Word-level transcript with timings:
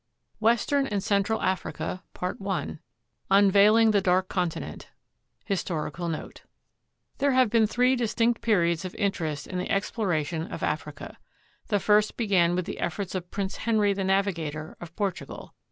WESTERN 0.39 0.87
AND 0.87 1.03
CENTRAL 1.03 1.39
AFRICA 1.43 2.01
I 2.19 2.75
UNVEILING 3.29 3.91
THE 3.91 4.01
DARK 4.01 4.29
CONTINENT 4.29 4.87
HISTORICAL 5.45 6.09
NOTE 6.09 6.41
There 7.19 7.33
have 7.33 7.51
been 7.51 7.67
three 7.67 7.95
distinct 7.95 8.41
periods 8.41 8.83
of 8.83 8.95
interest 8.95 9.45
in 9.45 9.59
the 9.59 9.69
exploration 9.69 10.51
of 10.51 10.63
Africa. 10.63 11.19
The 11.67 11.79
first 11.79 12.17
began 12.17 12.55
with 12.55 12.65
the 12.65 12.79
efforts 12.79 13.13
of 13.13 13.29
Prince 13.29 13.57
Henry 13.57 13.93
the 13.93 14.03
Navigator, 14.03 14.75
of 14.81 14.95
Portugal. 14.95 15.53